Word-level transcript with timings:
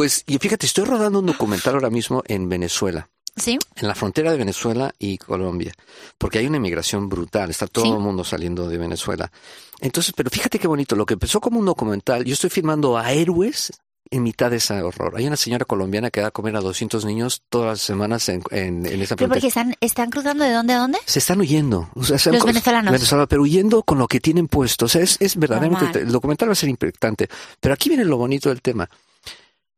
Pues, 0.00 0.24
y 0.26 0.38
fíjate, 0.38 0.64
estoy 0.64 0.84
rodando 0.86 1.18
un 1.18 1.26
documental 1.26 1.74
ahora 1.74 1.90
mismo 1.90 2.22
en 2.26 2.48
Venezuela. 2.48 3.10
¿Sí? 3.36 3.58
En 3.76 3.86
la 3.86 3.94
frontera 3.94 4.32
de 4.32 4.38
Venezuela 4.38 4.94
y 4.98 5.18
Colombia, 5.18 5.74
porque 6.16 6.38
hay 6.38 6.46
una 6.46 6.56
inmigración 6.56 7.10
brutal, 7.10 7.50
está 7.50 7.66
todo 7.66 7.84
Sí. 7.84 7.90
el 7.90 7.98
mundo 7.98 8.24
saliendo 8.24 8.66
de 8.66 8.78
Venezuela. 8.78 9.30
Entonces, 9.78 10.14
pero 10.16 10.30
fíjate 10.30 10.58
qué 10.58 10.66
bonito, 10.66 10.96
lo 10.96 11.04
que 11.04 11.12
empezó 11.14 11.38
como 11.38 11.58
un 11.60 11.66
documental, 11.66 12.24
yo 12.24 12.32
estoy 12.32 12.48
filmando 12.48 12.96
a 12.96 13.12
héroes 13.12 13.74
en 14.10 14.22
mitad 14.22 14.50
de 14.50 14.56
ese 14.56 14.80
horror. 14.82 15.14
Hay 15.18 15.26
una 15.26 15.36
señora 15.36 15.66
colombiana 15.66 16.10
que 16.10 16.22
da 16.22 16.28
a 16.28 16.30
comer 16.30 16.56
a 16.56 16.60
200 16.60 17.04
niños 17.04 17.42
todas 17.50 17.68
las 17.68 17.80
semanas 17.82 18.26
en, 18.30 18.42
en, 18.50 18.86
en 18.86 19.02
esa 19.02 19.16
Pero 19.16 19.28
porque 19.28 19.48
están, 19.48 19.74
están 19.82 20.08
cruzando 20.10 20.44
de 20.44 20.52
dónde 20.52 20.72
a 20.72 20.78
dónde? 20.78 20.98
Se 21.04 21.18
están 21.18 21.40
huyendo. 21.40 21.90
O 21.94 22.04
sea, 22.04 22.18
se 22.18 22.30
han 22.30 22.36
Los 22.36 22.44
venezolanos. 22.46 22.90
venezolanos, 22.90 23.28
pero 23.28 23.42
huyendo 23.42 23.82
con 23.82 23.98
lo 23.98 24.08
que 24.08 24.18
tienen 24.18 24.48
puesto. 24.48 24.86
O 24.86 24.88
sea, 24.88 25.02
es, 25.02 25.18
es 25.20 25.36
verdaderamente, 25.36 25.84
Normal. 25.84 26.02
el 26.02 26.10
documental 26.10 26.48
va 26.48 26.52
a 26.52 26.56
ser 26.56 26.70
impactante. 26.70 27.28
Pero 27.60 27.74
aquí 27.74 27.90
viene 27.90 28.06
lo 28.06 28.16
bonito 28.16 28.48
del 28.48 28.62
tema. 28.62 28.88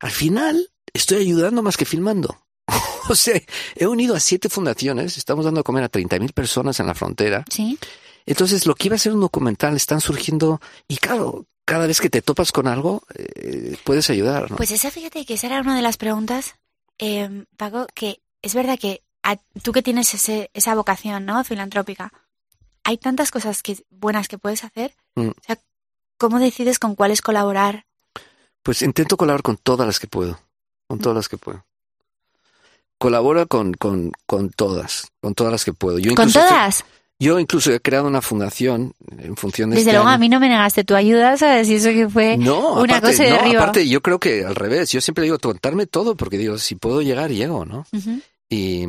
Al 0.02 0.10
final, 0.10 0.68
estoy 0.92 1.22
ayudando 1.22 1.62
más 1.62 1.76
que 1.76 1.84
filmando. 1.86 2.36
o 3.08 3.14
sea, 3.14 3.40
he 3.74 3.86
unido 3.86 4.14
a 4.14 4.20
siete 4.20 4.48
fundaciones, 4.48 5.16
estamos 5.16 5.44
dando 5.44 5.60
a 5.60 5.64
comer 5.64 5.84
a 5.84 5.88
30 5.88 6.18
mil 6.18 6.32
personas 6.32 6.78
en 6.80 6.86
la 6.86 6.94
frontera. 6.94 7.44
Sí. 7.48 7.78
Entonces, 8.26 8.66
lo 8.66 8.74
que 8.74 8.88
iba 8.88 8.96
a 8.96 8.98
ser 8.98 9.12
un 9.14 9.20
documental, 9.20 9.74
están 9.76 10.00
surgiendo, 10.00 10.60
y 10.88 10.96
claro, 10.96 11.46
cada 11.64 11.86
vez 11.86 12.00
que 12.00 12.10
te 12.10 12.20
topas 12.22 12.52
con 12.52 12.66
algo, 12.66 13.02
eh, 13.14 13.76
puedes 13.84 14.10
ayudar, 14.10 14.50
¿no? 14.50 14.56
Pues 14.56 14.70
esa, 14.72 14.90
fíjate 14.90 15.24
que 15.24 15.34
esa 15.34 15.46
era 15.46 15.60
una 15.60 15.76
de 15.76 15.82
las 15.82 15.96
preguntas, 15.96 16.56
eh, 16.98 17.44
Paco, 17.56 17.86
que 17.94 18.20
es 18.42 18.54
verdad 18.54 18.78
que 18.78 19.02
a- 19.22 19.38
tú 19.62 19.72
que 19.72 19.82
tienes 19.82 20.14
ese, 20.14 20.50
esa 20.54 20.74
vocación, 20.74 21.24
¿no? 21.26 21.42
Filantrópica, 21.44 22.12
hay 22.84 22.96
tantas 22.98 23.30
cosas 23.30 23.62
que, 23.62 23.76
buenas 23.90 24.26
que 24.28 24.38
puedes 24.38 24.64
hacer. 24.64 24.94
Mm. 25.14 25.28
O 25.28 25.34
sea, 25.46 25.58
¿cómo 26.18 26.38
decides 26.40 26.78
con 26.80 26.94
cuáles 26.96 27.22
colaborar? 27.22 27.86
Pues 28.62 28.82
intento 28.82 29.16
colaborar 29.16 29.42
con 29.42 29.56
todas 29.56 29.86
las 29.86 29.98
que 29.98 30.06
puedo. 30.06 30.38
Con 30.86 30.98
todas 30.98 31.16
las 31.16 31.28
que 31.28 31.38
puedo. 31.38 31.64
Colaboro 32.98 33.46
con, 33.48 33.74
con, 33.74 34.12
con 34.26 34.50
todas. 34.50 35.10
Con 35.20 35.34
todas 35.34 35.52
las 35.52 35.64
que 35.64 35.72
puedo. 35.72 35.98
Yo 35.98 36.14
¿Con 36.14 36.30
todas? 36.30 36.84
yo 37.18 37.38
incluso 37.38 37.72
he 37.72 37.80
creado 37.80 38.08
una 38.08 38.20
fundación 38.20 38.94
en 39.18 39.36
función 39.36 39.70
de 39.70 39.76
Desde 39.76 39.90
este 39.90 39.96
luego 39.96 40.08
a 40.08 40.18
mí 40.18 40.28
no 40.28 40.40
me 40.40 40.48
negaste 40.48 40.82
tu 40.82 40.94
ayuda, 40.94 41.36
¿sabes? 41.36 41.68
Y 41.68 41.76
eso 41.76 41.90
que 41.90 42.08
fue 42.08 42.36
no, 42.36 42.74
una 42.74 42.96
aparte, 42.96 43.16
cosa 43.16 43.22
de 43.22 43.30
no, 43.30 43.36
arriba. 43.36 43.62
aparte 43.62 43.88
yo 43.88 44.00
creo 44.02 44.18
que 44.18 44.44
al 44.44 44.56
revés. 44.56 44.90
Yo 44.90 45.00
siempre 45.00 45.24
digo 45.24 45.38
contarme 45.38 45.86
todo 45.86 46.16
porque 46.16 46.38
digo, 46.38 46.58
si 46.58 46.74
puedo 46.74 47.00
llegar, 47.00 47.30
llego, 47.30 47.64
¿no? 47.64 47.86
Y, 48.48 48.86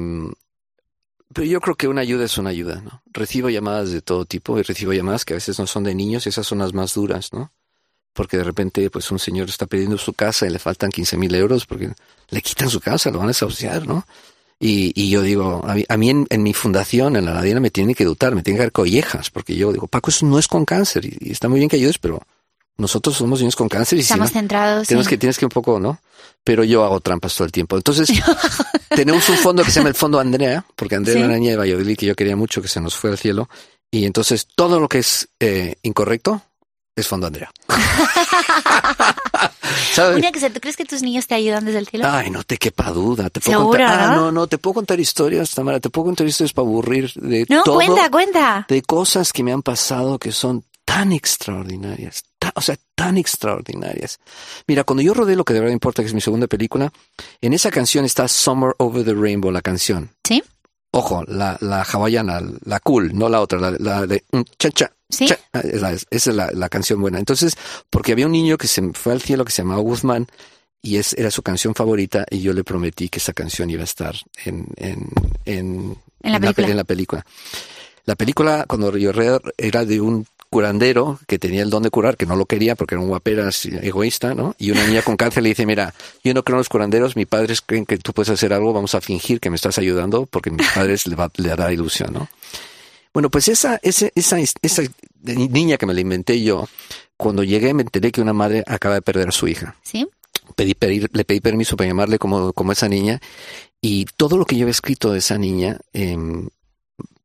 pero 1.33 1.45
yo 1.47 1.61
creo 1.61 1.75
que 1.75 1.87
una 1.87 2.01
ayuda 2.01 2.25
es 2.25 2.37
una 2.37 2.51
ayuda, 2.51 2.81
¿no? 2.81 3.01
Recibo 3.11 3.49
llamadas 3.49 3.91
de 3.91 4.01
todo 4.01 4.25
tipo 4.25 4.59
y 4.59 4.61
recibo 4.61 4.93
llamadas 4.93 5.25
que 5.25 5.33
a 5.33 5.37
veces 5.37 5.57
no 5.59 5.65
son 5.67 5.83
de 5.83 5.95
niños 5.95 6.25
y 6.25 6.29
esas 6.29 6.45
son 6.45 6.59
las 6.59 6.73
más 6.73 6.93
duras, 6.93 7.33
¿no? 7.33 7.51
Porque 8.13 8.37
de 8.37 8.43
repente, 8.43 8.89
pues 8.89 9.09
un 9.11 9.17
señor 9.19 9.49
está 9.49 9.65
pidiendo 9.65 9.97
su 9.97 10.13
casa 10.13 10.45
y 10.45 10.49
le 10.51 10.59
faltan 10.59 10.91
15 10.91 11.17
mil 11.17 11.33
euros 11.33 11.65
porque 11.65 11.91
le 12.29 12.41
quitan 12.41 12.69
su 12.69 12.79
casa, 12.79 13.09
lo 13.09 13.17
van 13.17 13.27
a 13.27 13.31
desahuciar, 13.31 13.87
¿no? 13.87 14.05
Y, 14.59 14.93
y 14.95 15.09
yo 15.09 15.21
digo, 15.23 15.61
a 15.67 15.73
mí, 15.73 15.83
a 15.89 15.97
mí 15.97 16.09
en, 16.11 16.27
en 16.29 16.43
mi 16.43 16.53
fundación, 16.53 17.15
en 17.15 17.25
la 17.25 17.33
Ladina, 17.33 17.59
me 17.59 17.71
tienen 17.71 17.95
que 17.95 18.05
dotar, 18.05 18.33
me 18.35 18.43
tienen 18.43 18.59
que 18.59 18.63
dar 18.65 18.71
collejas, 18.71 19.29
porque 19.31 19.55
yo 19.55 19.73
digo, 19.73 19.87
Paco, 19.87 20.09
eso 20.11 20.25
no 20.25 20.37
es 20.39 20.47
con 20.47 20.63
cáncer 20.63 21.05
y, 21.05 21.17
y 21.19 21.31
está 21.31 21.49
muy 21.49 21.59
bien 21.59 21.69
que 21.69 21.75
ayudes, 21.75 21.97
pero 21.97 22.21
nosotros 22.77 23.15
somos 23.17 23.39
niños 23.39 23.55
con 23.55 23.67
cáncer 23.67 23.97
y 23.99 24.03
si 24.03 24.13
Estamos 24.13 24.31
no- 24.31 24.39
centrados 24.39 24.87
Tienes 24.87 25.05
en- 25.05 25.09
que, 25.09 25.17
tienes 25.17 25.37
que 25.37 25.45
un 25.45 25.49
poco, 25.49 25.79
¿no? 25.79 25.99
Pero 26.43 26.63
yo 26.63 26.83
hago 26.85 26.99
trampas 27.01 27.35
todo 27.35 27.45
el 27.45 27.51
tiempo. 27.51 27.75
Entonces, 27.77 28.07
tenemos 28.89 29.27
un 29.29 29.37
fondo 29.37 29.63
que 29.63 29.71
se 29.71 29.79
llama 29.79 29.89
el 29.89 29.95
Fondo 29.95 30.19
Andrea, 30.19 30.65
porque 30.75 30.95
Andrea 30.95 31.13
Sí. 31.15 31.19
era 31.19 31.27
una 31.29 31.37
niña 31.37 31.51
de 31.51 31.57
Valladolid 31.57 31.97
que 31.97 32.05
yo 32.05 32.15
quería 32.15 32.35
mucho, 32.35 32.61
que 32.61 32.67
se 32.67 32.79
nos 32.81 32.95
fue 32.95 33.09
al 33.11 33.17
cielo. 33.17 33.49
Y 33.91 34.05
entonces, 34.05 34.47
todo 34.55 34.79
lo 34.79 34.87
que 34.89 34.99
es 34.99 35.29
eh, 35.39 35.75
incorrecto 35.83 36.41
es 36.95 37.07
Fondo 37.07 37.27
Andrea. 37.27 37.51
¿Sabes? 39.93 40.17
Una 40.17 40.31
cosa, 40.31 40.49
¿tú 40.49 40.59
crees 40.59 40.75
que 40.77 40.85
tus 40.85 41.01
niños 41.01 41.27
te 41.27 41.35
ayudan 41.35 41.65
desde 41.65 41.79
el 41.79 41.87
cielo? 41.87 42.05
Ay, 42.09 42.29
no 42.29 42.43
te 42.43 42.57
quepa 42.57 42.91
duda. 42.91 43.29
Te 43.29 43.39
puedo 43.39 43.67
contar, 43.69 43.99
Ah, 43.99 44.07
¿no? 44.15 44.21
no, 44.25 44.31
no, 44.31 44.47
te 44.47 44.57
puedo 44.57 44.75
contar 44.75 44.99
historias, 44.99 45.51
Tamara. 45.51 45.79
Te 45.79 45.89
puedo 45.89 46.05
contar 46.05 46.27
historias 46.27 46.53
para 46.53 46.67
aburrir 46.67 47.11
de 47.15 47.45
no, 47.49 47.63
todo. 47.63 47.75
cuenta, 47.75 48.09
cuenta. 48.09 48.65
de 48.69 48.81
cosas 48.81 49.31
que 49.33 49.43
me 49.43 49.51
han 49.51 49.61
pasado 49.61 50.17
que 50.19 50.31
son 50.31 50.63
tan 50.85 51.11
extraordinarias, 51.13 52.23
o 52.55 52.61
sea, 52.61 52.75
tan 52.95 53.17
extraordinarias. 53.17 54.19
Mira, 54.67 54.83
cuando 54.83 55.01
yo 55.01 55.13
rodé 55.13 55.35
lo 55.35 55.45
que 55.45 55.53
de 55.53 55.61
verdad 55.61 55.73
importa, 55.73 56.01
que 56.03 56.07
es 56.09 56.13
mi 56.13 56.21
segunda 56.21 56.47
película, 56.47 56.91
en 57.41 57.53
esa 57.53 57.71
canción 57.71 58.03
está 58.05 58.27
Summer 58.27 58.73
Over 58.79 59.05
the 59.05 59.13
Rainbow, 59.13 59.49
la 59.51 59.61
canción. 59.61 60.11
¿Sí? 60.27 60.43
Ojo, 60.95 61.23
la, 61.27 61.57
la 61.61 61.81
hawaiana, 61.81 62.39
la 62.65 62.79
cool, 62.79 63.17
no 63.17 63.27
la 63.27 63.41
otra, 63.41 63.59
la, 63.59 63.71
la 63.79 64.05
de 64.05 64.23
mm, 64.31 64.41
cha 64.59 64.69
cha. 64.69 64.91
¿Sí? 65.09 65.25
cha. 65.27 65.39
Ah, 65.53 65.61
Esa 65.63 65.91
es, 66.11 66.27
la, 66.27 66.51
la 66.51 66.69
canción 66.69 67.01
buena. 67.01 67.17
Entonces, 67.19 67.55
porque 67.89 68.11
había 68.11 68.27
un 68.27 68.31
niño 68.31 68.57
que 68.57 68.67
se 68.67 68.81
fue 68.93 69.13
al 69.13 69.21
cielo 69.21 69.43
que 69.43 69.51
se 69.51 69.63
llamaba 69.63 69.81
Guzmán 69.81 70.27
y 70.81 70.97
es, 70.97 71.13
era 71.13 71.31
su 71.31 71.41
canción 71.41 71.73
favorita 71.73 72.25
y 72.29 72.41
yo 72.41 72.53
le 72.53 72.63
prometí 72.63 73.09
que 73.09 73.17
esa 73.19 73.33
canción 73.33 73.69
iba 73.71 73.81
a 73.81 73.85
estar 73.85 74.15
en, 74.45 74.67
en, 74.77 75.07
en, 75.45 75.97
En 76.21 76.31
la 76.31 76.39
pe- 76.39 76.45
película. 76.47 76.67
en 76.69 76.77
la 76.77 76.83
película. 76.83 77.25
La 78.05 78.15
película, 78.15 78.65
cuando 78.67 78.95
yo 78.97 79.11
re- 79.11 79.39
era 79.57 79.85
de 79.85 80.01
un 80.01 80.25
curandero 80.49 81.19
que 81.25 81.39
tenía 81.39 81.63
el 81.63 81.69
don 81.71 81.81
de 81.83 81.89
curar, 81.89 82.15
que 82.15 82.25
no 82.27 82.35
lo 82.35 82.45
quería 82.45 82.75
porque 82.75 82.93
era 82.95 83.01
un 83.01 83.07
guaperas 83.07 83.65
egoísta, 83.65 84.35
¿no? 84.35 84.55
Y 84.59 84.69
una 84.71 84.85
niña 84.85 85.01
con 85.01 85.17
cáncer 85.17 85.41
le 85.41 85.49
dice, 85.49 85.65
mira, 85.65 85.93
yo 86.23 86.33
no 86.35 86.43
creo 86.43 86.55
en 86.55 86.59
los 86.59 86.69
curanderos, 86.69 87.15
mis 87.15 87.25
padres 87.25 87.61
creen 87.61 87.85
que 87.87 87.97
tú 87.97 88.13
puedes 88.13 88.29
hacer 88.29 88.53
algo, 88.53 88.71
vamos 88.71 88.93
a 88.93 89.01
fingir 89.01 89.39
que 89.39 89.49
me 89.49 89.55
estás 89.55 89.77
ayudando 89.79 90.25
porque 90.27 90.51
mis 90.51 90.67
padres 90.69 91.07
le, 91.07 91.15
va, 91.15 91.31
le 91.37 91.49
dará 91.49 91.71
ilusión, 91.73 92.13
¿no? 92.13 92.29
Bueno, 93.13 93.29
pues 93.31 93.47
esa, 93.47 93.79
esa, 93.83 94.07
esa 94.15 94.81
niña 95.23 95.77
que 95.77 95.85
me 95.85 95.93
la 95.93 96.01
inventé 96.01 96.41
yo, 96.41 96.67
cuando 97.17 97.43
llegué 97.43 97.73
me 97.73 97.83
enteré 97.83 98.11
que 98.11 98.21
una 98.21 98.33
madre 98.33 98.63
acaba 98.67 98.95
de 98.95 99.01
perder 99.01 99.29
a 99.29 99.31
su 99.31 99.47
hija 99.47 99.75
¿Sí? 99.83 100.07
pedí, 100.55 100.73
pedir- 100.73 101.09
le 101.13 101.23
pedí 101.23 101.39
permiso 101.39 101.77
para 101.77 101.87
llamarle 101.87 102.17
como, 102.19 102.53
como 102.53 102.71
esa 102.71 102.89
niña 102.89 103.21
y 103.81 104.05
todo 104.17 104.37
lo 104.37 104.45
que 104.45 104.55
yo 104.55 104.63
había 104.63 104.71
escrito 104.71 105.11
de 105.11 105.19
esa 105.19 105.37
niña 105.37 105.79
em, 105.93 106.49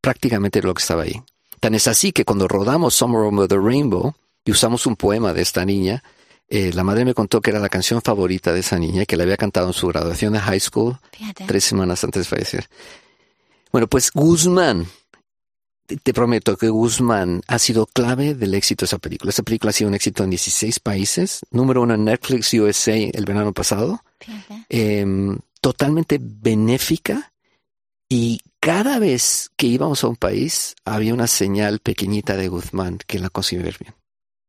prácticamente 0.09 0.63
lo 0.63 0.73
que 0.73 0.81
estaba 0.81 1.03
ahí. 1.03 1.21
Tan 1.61 1.75
es 1.75 1.87
así 1.87 2.13
que 2.13 2.25
cuando 2.25 2.49
rodamos 2.49 2.95
Summer 2.95 3.21
Over 3.21 3.47
the 3.47 3.59
Rainbow 3.59 4.15
y 4.43 4.53
usamos 4.53 4.87
un 4.87 4.97
poema 4.97 5.35
de 5.35 5.43
esta 5.43 5.67
niña, 5.67 6.03
eh, 6.49 6.73
la 6.73 6.83
madre 6.83 7.05
me 7.05 7.13
contó 7.13 7.43
que 7.43 7.51
era 7.51 7.59
la 7.59 7.69
canción 7.69 8.01
favorita 8.01 8.55
de 8.55 8.61
esa 8.61 8.79
niña, 8.79 9.05
que 9.05 9.19
le 9.19 9.25
había 9.25 9.37
cantado 9.37 9.67
en 9.67 9.75
su 9.75 9.87
graduación 9.87 10.33
de 10.33 10.41
high 10.41 10.61
school 10.61 10.97
Fíjate. 11.13 11.45
tres 11.47 11.63
semanas 11.63 12.03
antes 12.05 12.23
de 12.23 12.25
fallecer. 12.37 12.71
Bueno, 13.71 13.87
pues 13.87 14.11
Guzmán, 14.11 14.87
te, 15.85 16.15
prometo 16.15 16.57
que 16.57 16.71
Guzmán 16.71 17.43
ha 17.47 17.59
sido 17.59 17.85
clave 17.85 18.33
del 18.33 18.55
éxito 18.55 18.85
de 18.85 18.87
esa 18.87 18.99
película. 18.99 19.29
Esa 19.29 19.43
película 19.43 19.69
ha 19.69 19.75
sido 19.75 19.89
un 19.89 19.95
éxito 19.95 20.25
en 20.25 20.31
16 20.31 20.81
países, 20.81 21.41
número 21.51 21.83
uno 21.83 21.93
en 21.93 22.07
Netflix 22.07 22.55
USA 22.55 22.97
el 22.97 23.27
verano 23.27 23.53
pasado, 23.53 24.03
em, 24.71 25.39
totalmente 25.61 26.19
benéfica 26.19 27.31
y 28.09 28.41
cada 28.61 28.99
vez 28.99 29.51
que 29.57 29.67
íbamos 29.67 30.03
a 30.05 30.09
un 30.09 30.17
país 30.17 30.75
había 30.85 31.15
una 31.15 31.27
señal 31.27 31.79
pequeñita 31.81 32.37
de 32.37 32.49
Guzmán 32.49 32.99
que 33.07 33.19
la 33.19 33.29
consiguió 33.31 33.65
ver 33.65 33.77
bien. 33.79 33.95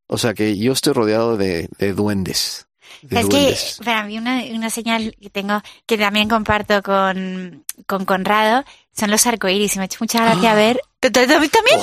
O 0.08 0.18
sea 0.18 0.34
que 0.34 0.58
yo 0.58 0.74
estoy 0.74 0.94
rodeado 0.94 1.38
de, 1.38 1.70
de 1.78 1.94
duendes. 1.94 2.68
de 3.02 3.20
Es 3.20 3.28
que 3.28 3.84
para 3.84 4.04
mí 4.04 4.18
una, 4.18 4.42
una 4.52 4.70
señal 4.72 5.16
que 5.22 5.30
tengo, 5.30 5.62
que 5.86 5.98
también 5.98 6.28
comparto 6.30 6.82
con, 6.82 7.64
con 7.86 8.06
Conrado, 8.06 8.64
son 8.98 9.12
los 9.12 9.26
arcoíris. 9.28 9.76
Y 9.76 9.78
me 9.80 9.84
ha 9.84 9.86
hecho 9.86 10.00
mucha 10.02 10.24
gracia 10.24 10.52
Ah. 10.52 10.56
ver. 10.56 10.82
¿Tú- 11.00 11.12
tú- 11.12 11.20
tú 11.22 11.28
también? 11.28 11.80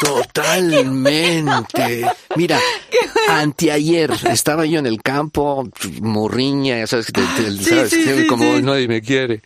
Totalmente. 0.00 2.06
Mira, 2.36 2.58
anteayer 3.28 4.10
estaba 4.30 4.64
yo 4.66 4.78
en 4.78 4.86
el 4.86 5.02
campo, 5.02 5.68
morriña, 6.00 6.78
ya 6.78 6.86
sabes, 6.86 7.06
que 7.06 7.12
te- 7.12 7.20
te- 7.42 7.64
sabes, 7.64 7.90
sí, 7.90 8.02
sí, 8.04 8.26
como 8.26 8.44
nadie 8.60 8.88
me 8.88 9.00
quiere. 9.02 9.42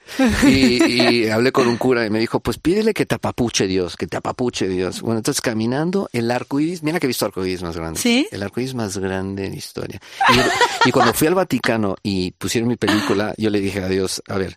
Y, 0.46 0.82
y 1.24 1.28
hablé 1.30 1.52
con 1.52 1.68
un 1.68 1.76
cura 1.76 2.06
y 2.06 2.10
me 2.10 2.18
dijo, 2.20 2.40
pues 2.40 2.58
pídele 2.58 2.94
que 2.94 3.06
te 3.06 3.14
apapuche 3.14 3.66
Dios, 3.66 3.96
que 3.96 4.06
te 4.06 4.16
apapuche 4.16 4.68
Dios. 4.68 5.00
Bueno, 5.00 5.18
entonces 5.18 5.40
caminando, 5.40 6.08
el 6.12 6.30
arco 6.30 6.60
iris, 6.60 6.82
mira 6.82 7.00
que 7.00 7.06
he 7.06 7.08
visto 7.08 7.26
arco 7.26 7.44
iris 7.44 7.62
más 7.62 7.76
grande. 7.76 7.98
¿Sí? 8.00 8.28
El 8.30 8.42
arco 8.42 8.60
iris 8.60 8.74
más 8.74 8.96
grande 8.98 9.46
en 9.46 9.54
historia. 9.54 10.00
Y, 10.84 10.88
y 10.88 10.92
cuando 10.92 11.14
fui 11.14 11.26
al 11.28 11.34
Vaticano 11.34 11.96
y 12.02 12.32
pusieron 12.32 12.68
mi 12.68 12.76
película, 12.76 13.34
yo 13.36 13.50
le 13.50 13.60
dije 13.60 13.80
a 13.80 13.88
Dios, 13.88 14.22
a 14.28 14.36
ver, 14.38 14.56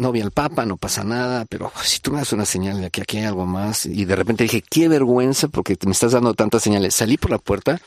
no 0.00 0.10
vi 0.12 0.20
al 0.20 0.30
Papa, 0.32 0.64
no 0.66 0.76
pasa 0.76 1.04
nada, 1.04 1.44
pero 1.48 1.70
si 1.84 2.00
tú 2.00 2.10
me 2.12 2.18
das 2.18 2.32
una 2.32 2.44
señal 2.44 2.80
de 2.80 2.90
que 2.90 3.02
aquí 3.02 3.18
hay 3.18 3.24
algo 3.24 3.46
más, 3.46 3.86
y 3.86 4.04
de 4.04 4.16
repente 4.16 4.44
dije, 4.44 4.62
qué 4.68 4.88
vergüenza 4.88 5.48
porque 5.48 5.76
me 5.84 5.92
estás 5.92 6.12
dando 6.12 6.34
tantas 6.34 6.62
señales. 6.62 6.94
Salí 6.94 7.16
por 7.16 7.30
la 7.30 7.38
puerta 7.38 7.80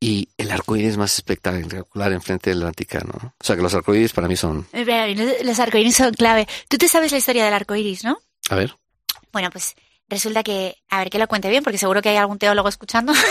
y 0.00 0.28
el 0.38 0.50
arcoíris 0.50 0.96
más 0.96 1.14
espectacular 1.14 2.12
enfrente 2.12 2.50
del 2.50 2.62
Vaticano. 2.64 3.12
¿no? 3.22 3.34
O 3.38 3.44
sea 3.44 3.54
que 3.56 3.62
los 3.62 3.74
arcoíris 3.74 4.12
para 4.12 4.28
mí 4.28 4.36
son, 4.36 4.66
los- 4.72 5.44
Los 5.44 5.58
arcoíris 5.58 5.96
son 5.96 6.14
clave. 6.14 6.48
Tú 6.68 6.78
te 6.78 6.88
sabes 6.88 7.12
la 7.12 7.18
historia 7.18 7.44
del 7.44 7.54
arcoíris, 7.54 8.04
¿no? 8.04 8.18
a 8.48 8.54
ver, 8.56 8.74
Bueno, 9.32 9.50
pues 9.50 9.74
resulta 10.10 10.42
que, 10.42 10.76
a 10.90 10.98
ver 10.98 11.08
que 11.08 11.18
lo 11.18 11.26
cuente 11.28 11.48
bien, 11.48 11.62
porque 11.62 11.78
seguro 11.78 12.02
que 12.02 12.10
hay 12.10 12.16
algún 12.18 12.38
teólogo 12.38 12.68
escuchando. 12.68 13.14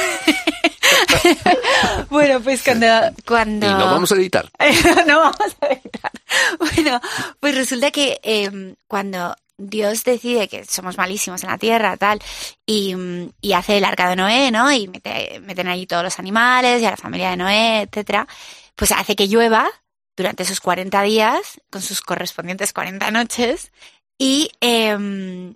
bueno, 2.09 2.39
pues 2.41 2.63
cuando, 2.63 2.87
cuando 3.25 3.65
y 3.67 3.69
lo 3.69 3.77
vamos 3.85 4.11
a 4.11 4.15
editar. 4.15 4.49
no 5.07 5.19
vamos 5.19 5.55
a 5.61 5.67
editar. 5.67 6.11
Bueno, 6.57 6.99
pues 7.39 7.55
resulta 7.55 7.91
que 7.91 8.19
eh, 8.23 8.75
cuando 8.87 9.35
Dios 9.57 10.03
decide 10.03 10.47
que 10.47 10.65
somos 10.65 10.97
malísimos 10.97 11.43
en 11.43 11.49
la 11.49 11.57
tierra, 11.57 11.97
tal, 11.97 12.19
y, 12.65 12.95
y 13.41 13.53
hace 13.53 13.77
el 13.77 13.85
arca 13.85 14.09
de 14.09 14.15
Noé, 14.15 14.51
¿no? 14.51 14.71
Y 14.71 14.87
mete- 14.87 15.39
meten 15.41 15.67
allí 15.67 15.85
todos 15.85 16.03
los 16.03 16.19
animales 16.19 16.81
y 16.81 16.85
a 16.85 16.91
la 16.91 16.97
familia 16.97 17.31
de 17.31 17.37
Noé, 17.37 17.81
etcétera. 17.81 18.27
pues 18.75 18.91
hace 18.91 19.15
que 19.15 19.27
llueva 19.27 19.69
durante 20.15 20.43
esos 20.43 20.59
40 20.59 21.01
días, 21.03 21.61
con 21.69 21.81
sus 21.81 22.01
correspondientes 22.01 22.73
40 22.73 23.11
noches, 23.11 23.71
y 24.17 24.49
em, 24.59 25.55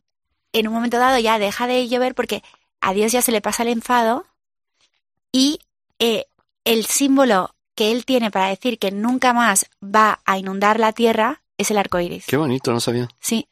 en 0.54 0.68
un 0.68 0.74
momento 0.74 0.98
dado 0.98 1.20
ya 1.20 1.40
deja 1.40 1.68
de 1.68 1.88
llover 1.88 2.16
porque 2.16 2.44
a 2.80 2.94
Dios 2.94 3.12
ya 3.12 3.22
se 3.22 3.32
le 3.32 3.42
pasa 3.42 3.64
el 3.64 3.70
enfado 3.70 4.26
y 5.32 5.60
eh, 6.00 6.26
el 6.64 6.86
símbolo 6.86 7.56
que 7.76 7.92
él 7.92 8.06
tiene 8.06 8.32
para 8.32 8.48
decir 8.48 8.78
que 8.80 8.92
nunca 8.92 9.34
más 9.34 9.66
va 9.84 10.20
a 10.26 10.38
inundar 10.38 10.80
la 10.80 10.94
tierra 10.94 11.42
es 11.58 11.72
el 11.72 11.78
arco 11.78 12.00
iris. 12.00 12.26
Qué 12.28 12.38
bonito, 12.38 12.72
no 12.72 12.80
sabía. 12.80 13.10
Sí, 13.20 13.48